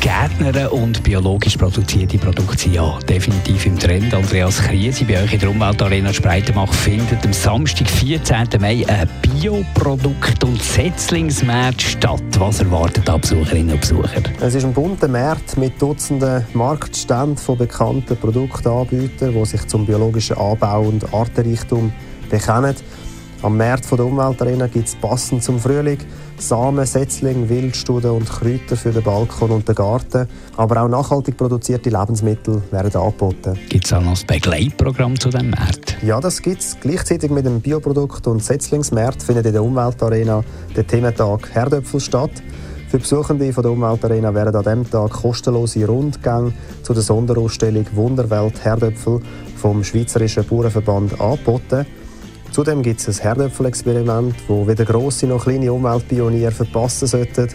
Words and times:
Gärtnern 0.00 0.68
und 0.68 1.02
biologisch 1.02 1.58
produzierte 1.58 2.16
Produkte 2.16 2.56
sind 2.56 2.74
ja 2.74 2.98
definitiv 3.06 3.66
im 3.66 3.78
Trend. 3.78 4.14
Andreas 4.14 4.58
Krise 4.62 5.04
bei 5.04 5.22
euch 5.22 5.34
in 5.34 5.40
der 5.40 5.50
Umweltarena 5.50 6.14
Spreitenbach 6.14 6.72
findet 6.72 7.22
am 7.26 7.34
Samstag, 7.34 7.90
14. 7.90 8.48
Mai, 8.58 8.86
ein 8.88 9.06
Bioprodukt- 9.20 10.44
und 10.44 10.62
Setzlingsmarkt 10.62 11.82
statt. 11.82 12.22
Was 12.38 12.60
erwartet 12.60 13.06
da 13.06 13.18
Besucherinnen 13.18 13.74
und 13.74 13.80
Besucher? 13.82 14.22
Es 14.40 14.54
ist 14.54 14.64
ein 14.64 14.72
bunter 14.72 15.08
Markt 15.08 15.58
mit 15.58 15.80
Dutzenden 15.82 16.46
Marktständen 16.54 17.36
von 17.36 17.58
bekannten 17.58 18.16
Produktanbietern, 18.16 19.34
die 19.34 19.44
sich 19.44 19.66
zum 19.66 19.84
biologischen 19.84 20.38
Anbau 20.38 20.84
und 20.84 21.12
Artenreichtum 21.12 21.92
bekennen. 22.30 22.76
Am 23.42 23.56
Markt 23.56 23.90
der 23.90 24.04
Umweltarena 24.04 24.66
gibt 24.66 24.88
es 24.88 24.94
passend 24.96 25.42
zum 25.42 25.58
Frühling 25.58 25.96
Samen, 26.36 26.84
Setzlinge, 26.84 27.48
Wildstuden 27.48 28.10
und 28.10 28.28
Kräuter 28.28 28.76
für 28.76 28.92
den 28.92 29.02
Balkon 29.02 29.50
und 29.50 29.66
den 29.66 29.74
Garten. 29.74 30.28
Aber 30.58 30.82
auch 30.82 30.88
nachhaltig 30.88 31.38
produzierte 31.38 31.88
Lebensmittel 31.88 32.60
werden 32.70 32.94
angeboten. 32.94 33.58
Gibt 33.70 33.86
es 33.86 33.92
auch 33.94 34.02
noch 34.02 34.20
ein 34.20 34.26
Begleitprogramm 34.26 35.18
zu 35.18 35.30
diesem 35.30 35.50
Markt? 35.50 35.96
Ja, 36.02 36.20
das 36.20 36.42
gibt 36.42 36.60
es. 36.60 36.76
Gleichzeitig 36.80 37.30
mit 37.30 37.46
dem 37.46 37.62
Bioprodukt- 37.62 38.26
und 38.26 38.44
Setzlingsmarkt 38.44 39.22
findet 39.22 39.46
in 39.46 39.52
der 39.54 39.64
Umweltarena 39.64 40.44
der 40.76 40.86
Thementag 40.86 41.54
Herdöpfel 41.54 42.00
statt. 42.00 42.42
Für 42.90 42.98
Besuchende 42.98 43.54
von 43.54 43.62
der 43.62 43.72
Umweltarena 43.72 44.34
werden 44.34 44.54
an 44.54 44.64
diesem 44.64 44.90
Tag 44.90 45.12
kostenlose 45.12 45.86
Rundgänge 45.86 46.52
zu 46.82 46.92
der 46.92 47.02
Sonderausstellung 47.02 47.86
Wunderwelt 47.94 48.62
Herdöpfel 48.62 49.20
vom 49.56 49.82
Schweizerischen 49.82 50.44
Bauernverband 50.44 51.18
angeboten. 51.18 51.86
Zudem 52.52 52.82
gibt 52.82 53.00
es 53.00 53.20
ein 53.20 53.22
Herdöpfel-Experiment, 53.22 54.34
wo 54.48 54.66
weder 54.66 54.84
grosse 54.84 55.26
noch 55.26 55.44
kleine 55.44 55.72
Umweltpioniere 55.72 56.50
verpassen 56.50 57.06
sollten. 57.06 57.48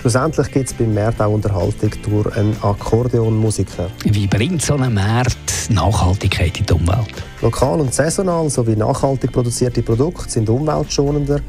Schlussendlich 0.00 0.50
gibt 0.50 0.70
es 0.70 0.74
beim 0.74 0.92
Markt 0.92 1.20
auch 1.20 1.32
Unterhaltung 1.32 1.90
durch 2.02 2.36
einen 2.36 2.56
Akkordeonmusiker. 2.60 3.88
Wie 4.04 4.26
bringt 4.26 4.62
so 4.62 4.74
ein 4.74 4.92
Markt 4.94 5.70
Nachhaltigkeit 5.70 6.58
in 6.58 6.66
die 6.66 6.72
Umwelt? 6.72 7.22
Lokal 7.42 7.80
und 7.80 7.94
saisonal 7.94 8.50
sowie 8.50 8.74
nachhaltig 8.74 9.30
produzierte 9.30 9.82
Produkte 9.82 10.28
sind 10.28 10.48
umweltschonender 10.48 11.40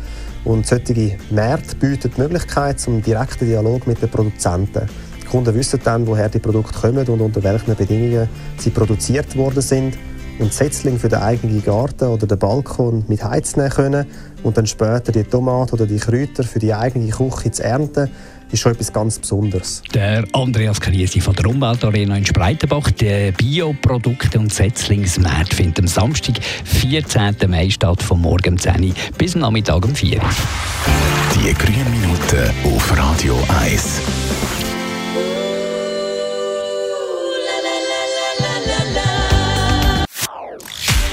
und 0.43 0.67
solche 0.67 1.17
Märkte 1.31 1.75
bieten 1.77 2.11
die 2.15 2.21
Möglichkeit 2.21 2.79
zum 2.79 3.01
direkten 3.01 3.47
Dialog 3.47 3.87
mit 3.87 4.01
den 4.01 4.09
Produzenten. 4.09 4.87
Die 5.21 5.25
Kunden 5.25 5.55
wissen 5.55 5.79
dann, 5.83 6.05
woher 6.05 6.29
die 6.29 6.39
Produkte 6.39 6.77
kommen 6.77 7.07
und 7.07 7.21
unter 7.21 7.41
welchen 7.41 7.75
Bedingungen 7.75 8.29
sie 8.57 8.69
produziert 8.69 9.35
worden 9.35 9.61
sind 9.61 9.97
und 10.41 10.53
Setzling 10.53 10.99
für 10.99 11.09
den 11.09 11.19
eigenen 11.19 11.63
Garten 11.63 12.05
oder 12.05 12.27
den 12.27 12.39
Balkon 12.39 13.05
mit 13.07 13.23
Heiz 13.23 13.55
nehmen 13.55 13.69
können 13.69 14.05
und 14.43 14.57
dann 14.57 14.65
später 14.65 15.11
die 15.11 15.23
Tomaten 15.23 15.75
oder 15.75 15.85
die 15.85 15.97
Kräuter 15.97 16.43
für 16.43 16.59
die 16.59 16.73
eigene 16.73 17.09
Küche 17.09 17.51
zu 17.51 17.63
ernten, 17.63 18.09
ist 18.51 18.59
schon 18.59 18.73
etwas 18.73 18.91
ganz 18.91 19.19
Besonderes. 19.19 19.81
Der 19.93 20.25
Andreas 20.33 20.81
Kriesi 20.81 21.21
von 21.21 21.35
der 21.35 21.45
Umweltarena 21.45 22.17
in 22.17 22.25
Spreitenbach. 22.25 22.91
Der 22.91 23.31
Bioprodukte- 23.31 24.39
und 24.39 24.53
Setzlingsmarkt 24.53 25.53
findet 25.53 25.79
am 25.79 25.87
Samstag, 25.87 26.35
14. 26.65 27.35
Mai 27.47 27.69
statt, 27.69 28.01
vom 28.03 28.21
Morgen 28.21 28.53
um 28.53 28.59
10 28.59 28.83
Uhr 28.83 28.93
bis 29.17 29.35
am 29.35 29.41
Nachmittag 29.41 29.85
um 29.85 29.95
4 29.95 30.17
Uhr. 30.17 30.29
Die 31.35 31.53
grünen 31.53 31.91
Minuten 31.91 32.75
auf 32.75 32.97
Radio 32.97 33.37
1. 33.61 34.01